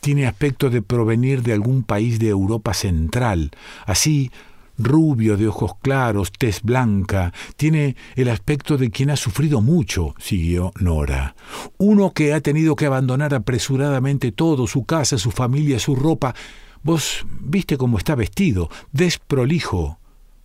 Tiene 0.00 0.26
aspecto 0.26 0.70
de 0.70 0.80
provenir 0.80 1.42
de 1.42 1.52
algún 1.52 1.82
país 1.82 2.18
de 2.18 2.28
Europa 2.28 2.72
Central, 2.72 3.50
así 3.84 4.30
rubio 4.78 5.36
de 5.36 5.48
ojos 5.48 5.72
claros, 5.82 6.32
tez 6.32 6.62
blanca, 6.62 7.32
tiene 7.56 7.96
el 8.16 8.30
aspecto 8.30 8.78
de 8.78 8.90
quien 8.90 9.10
ha 9.10 9.16
sufrido 9.16 9.60
mucho, 9.60 10.14
siguió 10.18 10.72
Nora. 10.80 11.34
Uno 11.76 12.12
que 12.12 12.32
ha 12.32 12.40
tenido 12.40 12.76
que 12.76 12.86
abandonar 12.86 13.34
apresuradamente 13.34 14.32
todo, 14.32 14.66
su 14.66 14.84
casa, 14.84 15.18
su 15.18 15.30
familia, 15.30 15.78
su 15.78 15.94
ropa. 15.94 16.34
Vos 16.82 17.26
viste 17.40 17.76
cómo 17.76 17.98
está 17.98 18.14
vestido, 18.14 18.70
desprolijo, 18.92 19.99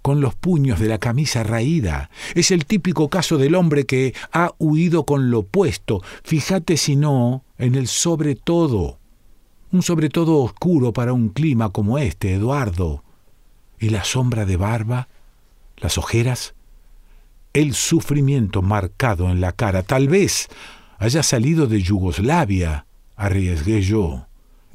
con 0.06 0.22
los 0.22 0.36
puños 0.36 0.80
de 0.80 0.88
la 0.88 1.00
camisa 1.00 1.42
raída. 1.42 2.12
Es 2.36 2.52
el 2.52 2.68
típico 2.68 3.10
caso 3.10 3.40
del 3.40 3.56
hombre 3.56 3.88
que 3.88 4.14
ha 4.32 4.52
huido 4.60 5.04
con 5.04 5.32
lo 5.32 5.42
puesto. 5.42 6.04
Fíjate 6.24 6.78
si 6.78 6.96
no 6.96 7.44
en 7.58 7.74
el 7.74 7.88
sobre 7.88 8.36
todo. 8.36 9.00
Un 9.72 9.82
sobre 9.82 10.10
todo 10.10 10.44
oscuro 10.44 10.94
para 10.94 11.12
un 11.12 11.30
clima 11.30 11.72
como 11.72 11.98
este, 11.98 12.36
Eduardo. 12.36 13.04
Y 13.80 13.90
la 13.90 14.04
sombra 14.04 14.46
de 14.46 14.58
barba, 14.58 15.08
las 15.78 15.98
ojeras, 15.98 16.54
el 17.54 17.74
sufrimiento 17.74 18.62
marcado 18.62 19.32
en 19.32 19.42
la 19.42 19.54
cara. 19.54 19.82
Tal 19.82 20.08
vez 20.08 20.50
haya 21.00 21.24
salido 21.24 21.66
de 21.66 21.82
Yugoslavia, 21.82 22.86
arriesgué 23.16 23.82
yo. 23.82 24.28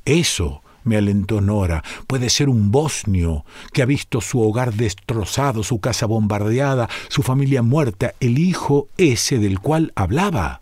Eso 0.04 0.59
me 0.84 0.96
alentó 0.96 1.40
Nora. 1.40 1.82
Puede 2.06 2.30
ser 2.30 2.48
un 2.48 2.70
bosnio 2.70 3.44
que 3.72 3.82
ha 3.82 3.86
visto 3.86 4.20
su 4.20 4.40
hogar 4.40 4.74
destrozado, 4.74 5.62
su 5.62 5.80
casa 5.80 6.06
bombardeada, 6.06 6.88
su 7.08 7.22
familia 7.22 7.62
muerta, 7.62 8.14
el 8.20 8.38
hijo 8.38 8.88
ese 8.96 9.38
del 9.38 9.60
cual 9.60 9.92
hablaba. 9.94 10.60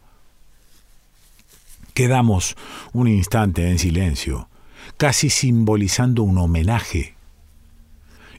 Quedamos 1.95 2.57
un 2.93 3.09
instante 3.09 3.69
en 3.71 3.79
silencio, 3.79 4.49
casi 4.97 5.31
simbolizando 5.31 6.23
un 6.23 6.39
homenaje. 6.39 7.15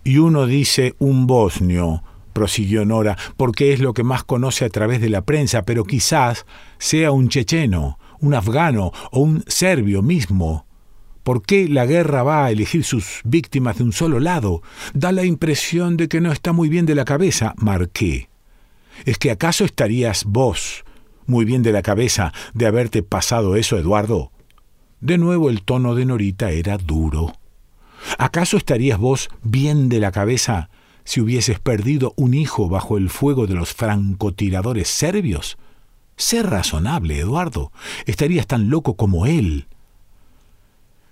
Y 0.03 0.17
uno 0.17 0.45
dice 0.45 0.95
un 0.97 1.27
bosnio, 1.27 2.03
prosiguió 2.31 2.85
Nora, 2.85 3.17
porque 3.35 3.73
es 3.73 3.81
lo 3.81 3.93
que 3.93 4.03
más 4.03 4.23
conoce 4.23 4.63
a 4.63 4.69
través 4.69 5.01
de 5.01 5.09
la 5.09 5.23
prensa, 5.23 5.63
pero 5.63 5.83
quizás 5.83 6.45
sea 6.77 7.11
un 7.11 7.27
checheno, 7.27 7.99
un 8.21 8.33
afgano 8.33 8.93
o 9.11 9.19
un 9.19 9.43
serbio 9.47 10.01
mismo 10.01 10.65
¿Por 11.29 11.43
qué 11.43 11.67
la 11.69 11.85
guerra 11.85 12.23
va 12.23 12.43
a 12.43 12.49
elegir 12.49 12.83
sus 12.83 13.21
víctimas 13.23 13.77
de 13.77 13.83
un 13.83 13.93
solo 13.93 14.19
lado? 14.19 14.63
Da 14.95 15.11
la 15.11 15.25
impresión 15.25 15.95
de 15.95 16.07
que 16.07 16.21
no 16.21 16.31
está 16.31 16.53
muy 16.53 16.69
bien 16.69 16.87
de 16.87 16.95
la 16.95 17.05
cabeza, 17.05 17.53
marqué. 17.57 18.29
¿Es 19.05 19.19
que 19.19 19.29
acaso 19.29 19.63
estarías 19.63 20.25
vos 20.25 20.83
muy 21.27 21.45
bien 21.45 21.61
de 21.61 21.71
la 21.71 21.83
cabeza 21.83 22.33
de 22.55 22.65
haberte 22.65 23.03
pasado 23.03 23.55
eso, 23.57 23.77
Eduardo? 23.77 24.31
De 25.01 25.19
nuevo 25.19 25.51
el 25.51 25.61
tono 25.61 25.93
de 25.93 26.05
Norita 26.05 26.49
era 26.49 26.79
duro. 26.79 27.33
¿Acaso 28.17 28.57
estarías 28.57 28.97
vos 28.97 29.29
bien 29.43 29.87
de 29.87 29.99
la 29.99 30.11
cabeza 30.11 30.71
si 31.03 31.21
hubieses 31.21 31.59
perdido 31.59 32.15
un 32.15 32.33
hijo 32.33 32.69
bajo 32.69 32.97
el 32.97 33.11
fuego 33.11 33.45
de 33.45 33.53
los 33.53 33.75
francotiradores 33.75 34.87
serbios? 34.87 35.59
Sé 36.17 36.41
razonable, 36.41 37.19
Eduardo. 37.19 37.71
Estarías 38.07 38.47
tan 38.47 38.71
loco 38.71 38.95
como 38.95 39.27
él. 39.27 39.67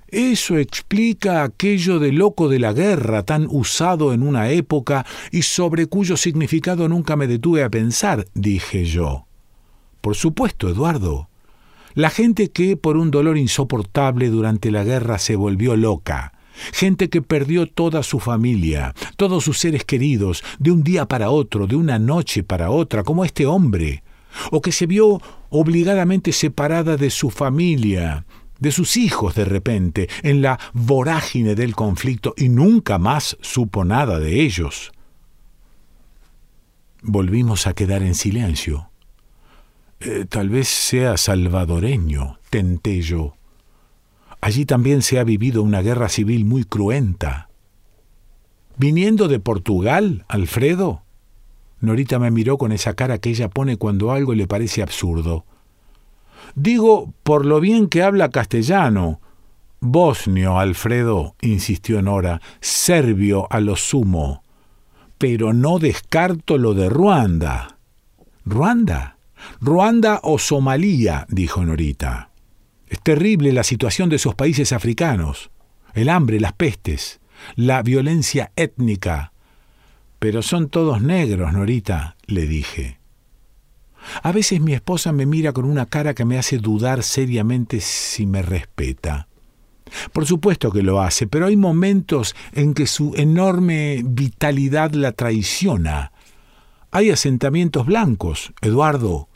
Eso 0.10 0.58
explica 0.58 1.44
aquello 1.44 2.00
de 2.00 2.14
loco 2.14 2.48
de 2.48 2.60
la 2.60 2.72
guerra 2.72 3.24
tan 3.24 3.46
usado 3.50 4.14
en 4.14 4.24
una 4.24 4.50
época 4.50 5.06
y 5.32 5.42
sobre 5.42 5.88
cuyo 5.88 6.16
significado 6.16 6.88
nunca 6.88 7.18
me 7.18 7.28
detuve 7.28 7.64
a 7.64 7.70
pensar, 7.70 8.26
dije 8.34 8.86
yo. 8.86 9.26
Por 10.00 10.16
supuesto, 10.16 10.70
Eduardo. 10.70 11.28
La 11.94 12.10
gente 12.10 12.52
que 12.52 12.78
por 12.78 12.96
un 12.96 13.12
dolor 13.12 13.38
insoportable 13.38 14.30
durante 14.30 14.72
la 14.72 14.86
guerra 14.86 15.18
se 15.18 15.36
volvió 15.36 15.76
loca, 15.76 16.32
gente 16.72 17.10
que 17.10 17.22
perdió 17.22 17.66
toda 17.66 18.04
su 18.04 18.20
familia, 18.20 18.94
todos 19.18 19.44
sus 19.44 19.58
seres 19.58 19.84
queridos, 19.84 20.44
de 20.60 20.72
un 20.72 20.84
día 20.84 21.08
para 21.08 21.32
otro, 21.32 21.68
de 21.68 21.76
una 21.76 22.00
noche 22.00 22.44
para 22.44 22.70
otra, 22.70 23.04
como 23.04 23.26
este 23.26 23.46
hombre, 23.46 24.04
o 24.52 24.62
que 24.62 24.72
se 24.72 24.86
vio 24.86 25.20
obligadamente 25.50 26.32
separada 26.32 26.98
de 26.98 27.10
su 27.10 27.30
familia, 27.30 28.26
de 28.60 28.72
sus 28.72 28.98
hijos 28.98 29.36
de 29.36 29.46
repente, 29.46 30.10
en 30.24 30.42
la 30.42 30.60
vorágine 30.74 31.56
del 31.56 31.76
conflicto, 31.76 32.34
y 32.38 32.50
nunca 32.50 32.98
más 32.98 33.38
supo 33.42 33.86
nada 33.86 34.20
de 34.20 34.42
ellos. 34.42 34.92
Volvimos 37.02 37.68
a 37.68 37.74
quedar 37.74 38.04
en 38.04 38.16
silencio. 38.16 38.90
Eh, 40.00 40.26
tal 40.30 40.50
vez 40.50 40.68
sea 40.68 41.18
salvadoreño, 41.18 42.40
tenté 42.50 43.02
yo. 43.02 43.36
Allí 44.42 44.66
también 44.66 45.02
se 45.02 45.20
ha 45.20 45.24
vivido 45.24 45.64
una 45.64 45.82
guerra 45.82 46.10
civil 46.10 46.46
muy 46.46 46.64
cruenta. 46.64 47.50
¿Viniendo 48.78 49.28
de 49.28 49.40
Portugal, 49.40 50.26
Alfredo? 50.28 51.02
Norita 51.80 52.20
me 52.20 52.32
miró 52.32 52.58
con 52.58 52.72
esa 52.72 52.94
cara 52.94 53.18
que 53.18 53.30
ella 53.30 53.50
pone 53.50 53.78
cuando 53.78 54.12
algo 54.12 54.34
le 54.34 54.48
parece 54.48 54.82
absurdo. 54.82 55.46
Digo, 56.58 57.14
por 57.22 57.46
lo 57.46 57.60
bien 57.60 57.88
que 57.88 58.02
habla 58.02 58.30
castellano. 58.30 59.22
Bosnio, 59.80 60.58
Alfredo, 60.58 61.36
insistió 61.40 62.02
Nora, 62.02 62.42
serbio 62.62 63.46
a 63.52 63.60
lo 63.60 63.76
sumo. 63.76 64.42
Pero 65.20 65.54
no 65.54 65.78
descarto 65.78 66.58
lo 66.58 66.74
de 66.74 66.90
Ruanda. 66.90 67.78
¿Ruanda? 68.44 69.18
Ruanda 69.62 70.20
o 70.24 70.40
Somalia, 70.40 71.28
dijo 71.30 71.64
Norita. 71.64 72.32
Es 72.88 73.04
terrible 73.04 73.54
la 73.54 73.64
situación 73.64 74.10
de 74.10 74.16
esos 74.16 74.34
países 74.34 74.74
africanos. 74.74 75.52
El 75.94 76.10
hambre, 76.10 76.40
las 76.40 76.54
pestes, 76.54 77.20
la 77.56 77.84
violencia 77.84 78.52
étnica. 78.56 79.32
Pero 80.18 80.42
son 80.42 80.70
todos 80.70 81.04
negros, 81.04 81.54
Norita, 81.54 82.16
le 82.26 82.48
dije. 82.48 82.97
A 84.24 84.32
veces 84.32 84.62
mi 84.62 84.74
esposa 84.74 85.12
me 85.12 85.26
mira 85.26 85.52
con 85.54 85.66
una 85.66 85.86
cara 85.86 86.14
que 86.14 86.26
me 86.26 86.38
hace 86.38 86.58
dudar 86.58 87.04
seriamente 87.04 87.80
si 87.80 88.26
me 88.26 88.42
respeta. 88.42 89.28
Por 90.12 90.26
supuesto 90.26 90.72
que 90.72 90.84
lo 90.84 91.02
hace, 91.02 91.28
pero 91.28 91.46
hay 91.46 91.56
momentos 91.56 92.36
en 92.54 92.74
que 92.74 92.88
su 92.88 93.14
enorme 93.16 94.02
vitalidad 94.06 94.92
la 94.92 95.12
traiciona. 95.12 96.12
Hay 96.92 97.10
asentamientos 97.10 97.86
blancos, 97.86 98.54
Eduardo. 98.62 99.30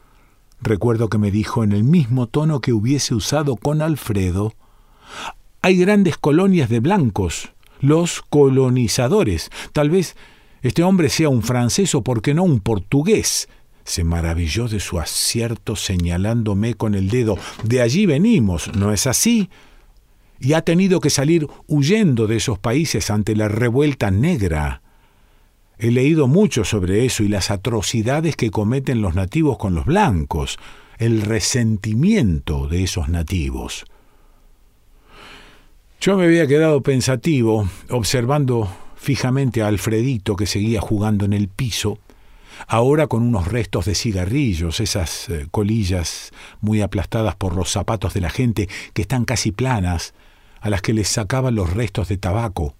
Recuerdo 0.62 1.10
que 1.10 1.18
me 1.18 1.32
dijo 1.32 1.64
en 1.64 1.72
el 1.72 1.84
mismo 1.84 2.28
tono 2.28 2.62
que 2.62 2.74
hubiese 2.74 3.16
usado 3.16 3.56
con 3.56 3.82
Alfredo. 3.82 4.54
Hay 5.62 5.78
grandes 5.78 6.18
colonias 6.18 6.70
de 6.70 6.80
blancos, 6.80 7.52
los 7.80 8.22
colonizadores. 8.22 9.50
Tal 9.74 9.90
vez 9.90 10.16
este 10.62 10.84
hombre 10.84 11.10
sea 11.10 11.30
un 11.30 11.42
francés 11.42 11.96
o, 11.96 12.04
por 12.04 12.22
qué 12.22 12.34
no, 12.34 12.44
un 12.44 12.60
portugués. 12.60 13.50
Se 13.92 14.06
maravilló 14.06 14.70
de 14.70 14.80
su 14.80 15.02
acierto 15.02 15.76
señalándome 15.76 16.76
con 16.76 16.96
el 16.96 17.10
dedo. 17.10 17.38
De 17.66 17.82
allí 17.82 18.06
venimos, 18.06 18.74
¿no 18.74 18.94
es 18.94 19.06
así? 19.06 19.50
Y 20.40 20.54
ha 20.54 20.62
tenido 20.62 21.02
que 21.02 21.10
salir 21.10 21.46
huyendo 21.68 22.26
de 22.26 22.38
esos 22.38 22.58
países 22.58 23.10
ante 23.10 23.36
la 23.36 23.50
revuelta 23.50 24.10
negra. 24.10 24.82
He 25.78 25.92
leído 25.92 26.28
mucho 26.30 26.64
sobre 26.64 27.04
eso 27.04 27.24
y 27.24 27.28
las 27.28 27.52
atrocidades 27.52 28.38
que 28.38 28.50
cometen 28.50 29.02
los 29.02 29.14
nativos 29.14 29.58
con 29.58 29.76
los 29.76 29.84
blancos, 29.84 30.58
el 30.98 31.22
resentimiento 31.22 32.70
de 32.70 32.84
esos 32.84 33.10
nativos. 33.10 33.84
Yo 36.00 36.16
me 36.16 36.24
había 36.24 36.48
quedado 36.48 36.80
pensativo, 36.80 37.68
observando 37.90 38.74
fijamente 38.96 39.62
a 39.62 39.68
Alfredito 39.68 40.38
que 40.38 40.46
seguía 40.46 40.80
jugando 40.80 41.26
en 41.26 41.34
el 41.34 41.50
piso, 41.50 42.00
ahora 42.68 43.08
con 43.08 43.24
unos 43.24 43.48
restos 43.48 43.86
de 43.86 43.96
cigarrillos, 43.96 44.80
esas 44.80 45.30
eh, 45.30 45.48
colillas 45.52 46.32
muy 46.60 46.82
aplastadas 46.82 47.36
por 47.36 47.56
los 47.56 47.72
zapatos 47.72 48.14
de 48.14 48.22
la 48.22 48.30
gente 48.30 48.70
que 48.94 49.02
están 49.02 49.26
casi 49.26 49.52
planas, 49.52 50.14
a 50.62 50.70
las 50.70 50.82
que 50.82 50.94
les 50.94 51.08
sacaban 51.08 51.56
los 51.56 51.74
restos 51.74 52.08
de 52.08 52.18
tabaco. 52.18 52.76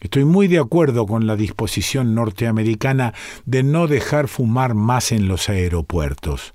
Estoy 0.00 0.24
muy 0.24 0.48
de 0.48 0.58
acuerdo 0.58 1.06
con 1.06 1.26
la 1.26 1.36
disposición 1.36 2.14
norteamericana 2.14 3.14
de 3.46 3.62
no 3.62 3.86
dejar 3.86 4.26
fumar 4.28 4.74
más 4.74 5.12
en 5.12 5.28
los 5.28 5.48
aeropuertos. 5.48 6.54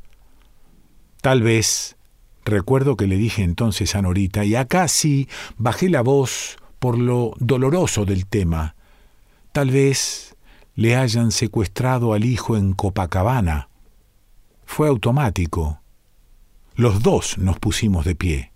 Tal 1.22 1.42
vez, 1.42 1.96
recuerdo 2.44 2.98
que 2.98 3.08
le 3.08 3.16
dije 3.16 3.44
entonces 3.44 3.96
a 3.96 4.02
Norita, 4.02 4.44
y 4.44 4.56
acá 4.56 4.88
sí 4.88 5.30
bajé 5.58 5.90
la 5.90 6.02
voz 6.02 6.58
por 6.80 6.98
lo 6.98 7.34
doloroso 7.40 8.06
del 8.06 8.28
tema. 8.28 8.76
Tal 9.54 9.72
vez 9.72 10.27
le 10.78 10.96
hayan 10.96 11.32
secuestrado 11.32 12.14
al 12.14 12.24
hijo 12.24 12.56
en 12.56 12.72
Copacabana. 12.74 13.68
Fue 14.64 14.88
automático. 14.88 15.82
Los 16.76 17.02
dos 17.02 17.40
nos 17.40 17.58
pusimos 17.58 18.06
de 18.06 18.14
pie. 18.14 18.52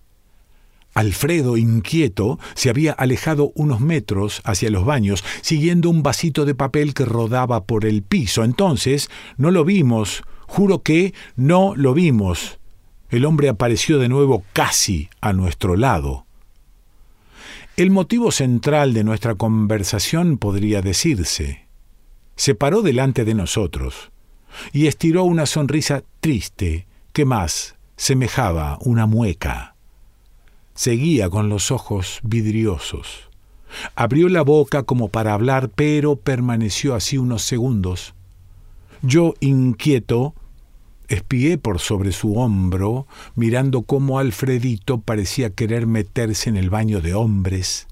Alfredo, 0.93 1.57
inquieto, 1.57 2.38
se 2.53 2.69
había 2.69 2.91
alejado 2.91 3.51
unos 3.55 3.79
metros 3.79 4.41
hacia 4.45 4.69
los 4.69 4.86
baños, 4.86 5.23
siguiendo 5.41 5.89
un 5.89 6.03
vasito 6.03 6.45
de 6.45 6.53
papel 6.53 6.93
que 6.93 7.05
rodaba 7.05 7.63
por 7.63 7.86
el 7.86 8.03
piso. 8.03 8.43
Entonces, 8.43 9.10
no 9.38 9.49
lo 9.49 9.65
vimos, 9.65 10.21
juro 10.45 10.84
que 10.84 11.15
no 11.36 11.73
lo 11.75 11.95
vimos. 11.95 12.60
El 13.10 13.25
hombre 13.25 13.49
apareció 13.49 13.97
de 13.97 14.10
nuevo 14.10 14.43
casi 14.53 15.10
a 15.21 15.34
nuestro 15.34 15.75
lado. 15.75 16.27
El 17.77 17.89
motivo 17.89 18.31
central 18.31 18.93
de 18.93 19.03
nuestra 19.03 19.34
conversación 19.34 20.38
podría 20.38 20.84
decirse. 20.84 21.70
Se 22.36 22.56
paró 22.56 22.82
delante 22.82 23.26
de 23.26 23.34
nosotros 23.34 24.12
y 24.74 24.88
estiró 24.88 25.24
una 25.24 25.46
sonrisa 25.46 26.04
triste 26.20 26.88
que 27.13 27.26
más 27.26 27.76
semejaba 27.96 28.78
una 28.82 29.06
mueca. 29.06 29.76
Seguía 30.74 31.30
con 31.30 31.50
los 31.50 31.72
ojos 31.72 32.20
vidriosos. 32.24 33.30
Abrió 33.96 34.28
la 34.30 34.41
boca 34.41 34.84
como 34.84 35.10
para 35.10 35.34
hablar, 35.34 35.70
pero 35.70 36.15
permaneció 36.15 36.96
así 36.96 37.17
unos 37.17 37.44
segundos. 37.44 38.13
Yo, 39.02 39.34
inquieto, 39.39 40.34
Espié 41.12 41.58
por 41.58 41.80
sobre 41.80 42.13
su 42.13 42.38
hombro, 42.38 43.06
mirando 43.36 43.82
cómo 43.82 44.17
Alfredito 44.17 45.02
parecía 45.02 45.50
querer 45.50 45.86
meterse 45.86 46.50
en 46.50 46.56
el 46.56 46.70
baño 46.70 47.02
de 47.02 47.13
hombres. 47.13 47.86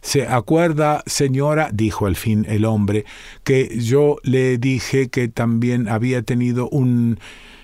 ¿Se 0.00 0.26
acuerda, 0.26 1.02
señora, 1.06 1.70
dijo 1.72 2.06
al 2.06 2.16
fin 2.16 2.46
el 2.48 2.64
hombre, 2.64 3.04
que 3.44 3.78
yo 3.80 4.16
le 4.22 4.58
dije 4.58 5.08
que 5.08 5.28
también 5.28 5.88
había 5.88 6.22
tenido 6.22 6.68
un 6.68 7.18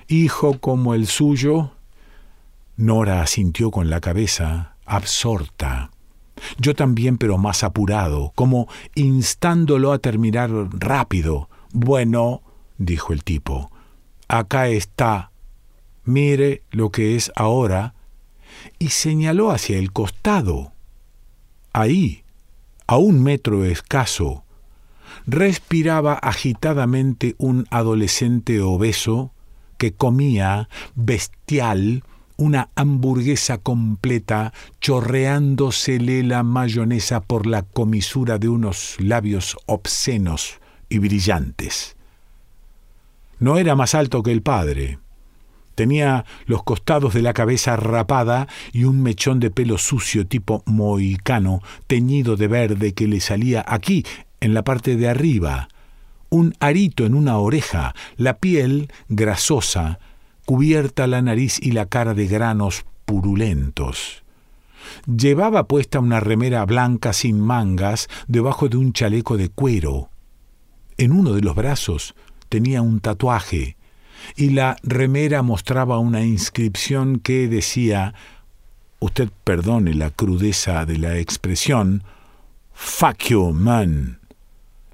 hijo 0.09 0.59
como 0.59 0.94
el 0.94 1.07
suyo? 1.07 1.73
Nora 2.77 3.23
asintió 3.23 3.70
con 3.70 3.88
la 3.88 4.01
cabeza, 4.01 4.77
absorta. 4.85 5.90
Yo 6.59 6.75
también, 6.75 7.18
pero 7.18 7.38
más 7.38 7.62
apurado, 7.62 8.33
como 8.35 8.68
instándolo 8.94 9.92
a 9.92 9.99
terminar 9.99 10.51
rápido. 10.73 11.49
Bueno, 11.73 12.42
dijo 12.79 13.12
el 13.12 13.23
tipo, 13.23 13.70
acá 14.27 14.68
está, 14.68 15.31
mire 16.05 16.62
lo 16.70 16.90
que 16.90 17.14
es 17.14 17.31
ahora, 17.37 17.94
y 18.79 18.88
señaló 18.88 19.53
hacia 19.53 19.79
el 19.79 19.92
costado. 19.92 20.73
Ahí, 21.73 22.23
a 22.87 22.97
un 22.97 23.23
metro 23.23 23.64
escaso, 23.64 24.44
respiraba 25.27 26.14
agitadamente 26.14 27.35
un 27.38 27.66
adolescente 27.70 28.61
obeso 28.61 29.33
que 29.79 29.92
comía 29.92 30.68
bestial 30.94 32.05
una 32.37 32.70
hamburguesa 32.75 33.59
completa 33.59 34.53
chorreándosele 34.81 36.25
la 36.25 36.42
mayonesa 36.42 37.20
por 37.20 37.47
la 37.47 37.62
comisura 37.62 38.38
de 38.38 38.49
unos 38.49 38.97
labios 38.99 39.57
obscenos 39.66 40.59
y 40.88 40.99
brillantes. 40.99 41.97
No 43.38 43.59
era 43.59 43.77
más 43.77 43.94
alto 43.94 44.23
que 44.23 44.33
el 44.33 44.42
padre. 44.42 44.99
Tenía 45.74 46.24
los 46.46 46.62
costados 46.62 47.14
de 47.14 47.22
la 47.22 47.32
cabeza 47.32 47.76
rapada 47.76 48.48
y 48.72 48.84
un 48.84 49.02
mechón 49.02 49.40
de 49.40 49.50
pelo 49.50 49.78
sucio 49.78 50.26
tipo 50.26 50.62
mohicano, 50.66 51.60
teñido 51.87 52.37
de 52.37 52.48
verde 52.48 52.94
que 52.94 53.08
le 53.08 53.20
salía 53.20 53.64
aquí, 53.66 54.04
en 54.40 54.54
la 54.54 54.62
parte 54.62 54.96
de 54.96 55.08
arriba, 55.08 55.68
un 56.28 56.54
arito 56.60 57.06
en 57.06 57.14
una 57.14 57.38
oreja, 57.38 57.94
la 58.16 58.38
piel 58.38 58.92
grasosa, 59.08 59.98
cubierta 60.44 61.06
la 61.06 61.22
nariz 61.22 61.58
y 61.62 61.72
la 61.72 61.87
cara 61.87 62.12
de 62.12 62.26
granos 62.26 62.84
purulentos. 63.04 64.22
Llevaba 65.06 65.66
puesta 65.66 66.00
una 66.00 66.20
remera 66.20 66.64
blanca 66.66 67.12
sin 67.12 67.40
mangas 67.40 68.08
debajo 68.26 68.68
de 68.68 68.76
un 68.76 68.92
chaleco 68.92 69.37
de 69.37 69.48
cuero. 69.48 70.10
En 70.98 71.12
uno 71.12 71.32
de 71.32 71.40
los 71.40 71.54
brazos 71.54 72.14
tenía 72.48 72.82
un 72.82 73.00
tatuaje 73.00 73.76
y 74.37 74.50
la 74.50 74.76
remera 74.82 75.42
mostraba 75.42 75.98
una 75.98 76.24
inscripción 76.24 77.18
que 77.18 77.48
decía, 77.48 78.14
usted 79.00 79.28
perdone 79.44 79.94
la 79.94 80.10
crudeza 80.10 80.84
de 80.87 80.98
la 80.98 81.18
expresión, 81.18 82.02
Fuck 82.72 83.28
you, 83.28 83.52
man. 83.52 84.18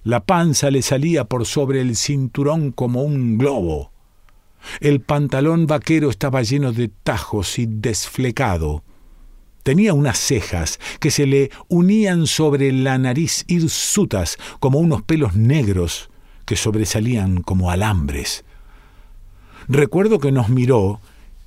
La 0.02 0.20
panza 0.20 0.70
le 0.70 0.82
salía 0.82 1.24
por 1.24 1.46
sobre 1.46 1.80
el 1.80 1.96
cinturón 1.96 2.72
como 2.72 3.02
un 3.02 3.38
globo. 3.38 3.90
El 4.80 5.00
pantalón 5.00 5.66
vaquero 5.66 6.10
estaba 6.10 6.42
lleno 6.42 6.72
de 6.72 6.88
tajos 6.88 7.58
y 7.58 7.66
desflecado. 7.66 8.82
Tenía 9.62 9.92
unas 9.92 10.18
cejas 10.18 10.80
que 11.00 11.10
se 11.10 11.26
le 11.26 11.50
unían 11.68 12.26
sobre 12.26 12.72
la 12.72 12.98
nariz 12.98 13.44
hirsutas 13.46 14.38
como 14.58 14.78
unos 14.78 15.02
pelos 15.02 15.36
negros 15.36 16.10
que 16.46 16.56
sobresalían 16.56 17.42
como 17.42 17.70
alambres. 17.70 18.44
Recuerdo 19.72 20.18
que 20.18 20.32
nos 20.32 20.48
miró 20.48 20.98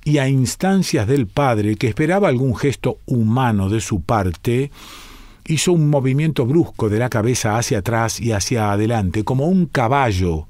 y 0.02 0.16
a 0.16 0.30
instancias 0.30 1.06
del 1.06 1.26
padre, 1.26 1.76
que 1.76 1.88
esperaba 1.88 2.28
algún 2.28 2.56
gesto 2.56 2.96
humano 3.04 3.68
de 3.68 3.82
su 3.82 4.00
parte, 4.00 4.70
hizo 5.46 5.74
un 5.74 5.90
movimiento 5.90 6.46
brusco 6.46 6.88
de 6.88 6.98
la 6.98 7.10
cabeza 7.10 7.58
hacia 7.58 7.80
atrás 7.80 8.18
y 8.20 8.32
hacia 8.32 8.72
adelante, 8.72 9.24
como 9.24 9.44
un 9.44 9.66
caballo, 9.66 10.46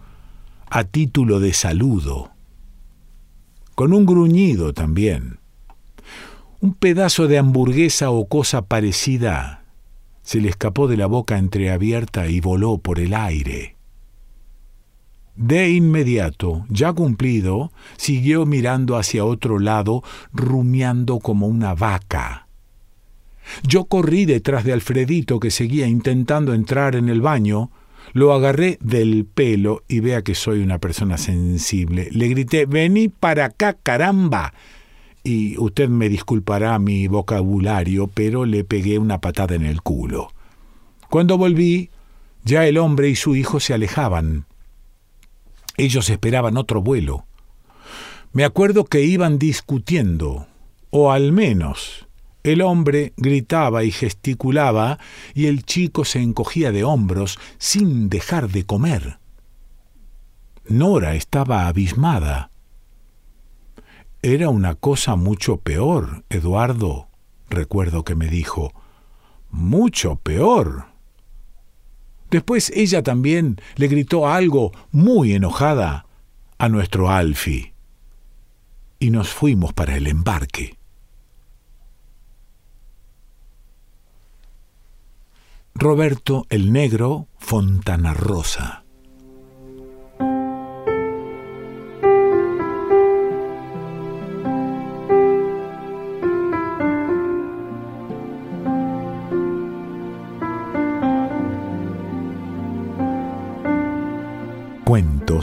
a 0.71 0.85
título 0.85 1.41
de 1.41 1.53
saludo, 1.53 2.31
con 3.75 3.93
un 3.93 4.07
gruñido 4.07 4.73
también. 4.73 5.41
Un 6.61 6.75
pedazo 6.75 7.27
de 7.27 7.39
hamburguesa 7.39 8.13
o 8.13 8.29
cosa 8.29 8.63
parecida 8.63 9.65
se 10.23 10.41
le 10.41 10.49
escapó 10.49 10.87
de 10.87 10.97
la 10.97 11.07
boca 11.07 11.39
entreabierta 11.39 12.29
y 12.29 12.39
voló 12.39 12.79
por 12.79 13.01
el 13.01 13.15
aire. 13.15 13.74
De 15.37 15.70
inmediato, 15.70 16.64
ya 16.68 16.92
cumplido, 16.92 17.73
siguió 17.97 18.47
mirando 18.47 18.97
hacia 18.97 19.25
otro 19.25 19.59
lado, 19.59 20.03
rumiando 20.33 21.18
como 21.18 21.49
una 21.49 21.75
vaca. 21.75 22.47
Yo 23.66 23.85
corrí 23.87 24.25
detrás 24.25 24.64
de 24.64 24.73
Alfredito, 24.73 25.40
que 25.40 25.51
seguía 25.51 25.87
intentando 25.87 26.55
entrar 26.55 26.94
en 26.94 27.09
el 27.09 27.20
baño, 27.20 27.70
lo 28.12 28.33
agarré 28.33 28.79
del 28.81 29.25
pelo 29.25 29.83
y 29.88 30.01
vea 30.01 30.23
que 30.23 30.35
soy 30.35 30.61
una 30.61 30.79
persona 30.79 31.18
sensible. 31.18 32.09
Le 32.12 32.29
grité, 32.29 32.66
vení 32.66 33.09
para 33.09 33.47
acá, 33.47 33.75
caramba. 33.75 34.55
Y 35.25 35.59
usted 35.59 35.88
me 35.88 36.09
disculpará 36.09 36.79
mi 36.79 37.09
vocabulario, 37.09 38.07
pero 38.07 38.44
le 38.44 38.62
pegué 38.62 38.99
una 38.99 39.20
patada 39.20 39.55
en 39.55 39.64
el 39.64 39.83
culo. 39.83 40.29
Cuando 41.09 41.38
volví, 41.38 41.90
ya 42.44 42.66
el 42.66 42.79
hombre 42.79 43.09
y 43.09 43.16
su 43.16 43.35
hijo 43.35 43.59
se 43.59 43.75
alejaban. 43.75 44.47
Ellos 45.77 46.09
esperaban 46.11 46.57
otro 46.57 46.83
vuelo. 46.83 47.27
Me 48.33 48.45
acuerdo 48.45 48.85
que 48.85 49.03
iban 49.03 49.39
discutiendo, 49.39 50.47
o 50.91 51.13
al 51.13 51.33
menos 51.33 52.07
el 52.45 52.61
hombre 52.61 53.15
gritaba 53.17 53.85
y 53.85 53.91
gesticulaba 53.91 54.99
y 55.33 55.47
el 55.47 55.65
chico 55.65 56.05
se 56.05 56.21
encogía 56.21 56.73
de 56.73 56.85
hombros 56.85 57.39
sin 57.59 58.11
dejar 58.11 58.51
de 58.51 58.67
comer. 58.67 59.19
Nora 60.69 61.15
estaba 61.15 61.67
abismada. 61.67 62.51
Era 64.21 64.51
una 64.51 64.75
cosa 64.75 65.17
mucho 65.17 65.59
peor, 65.59 66.25
Eduardo, 66.29 67.09
recuerdo 67.49 68.05
que 68.05 68.15
me 68.15 68.29
dijo. 68.29 68.73
Mucho 69.51 70.17
peor. 70.17 70.94
Después 72.35 72.73
ella 72.75 73.01
también 73.05 73.61
le 73.77 73.87
gritó 73.87 74.27
algo 74.27 74.73
muy 74.90 75.35
enojada 75.35 76.07
a 76.59 76.68
nuestro 76.68 77.09
Alfie. 77.09 77.75
Y 78.99 79.11
nos 79.11 79.29
fuimos 79.29 79.73
para 79.73 79.97
el 79.97 80.09
embarque. 80.09 80.77
Roberto 85.77 86.44
el 86.51 86.73
Negro 86.73 87.29
Fontana 87.38 88.14
Rosa 88.14 88.84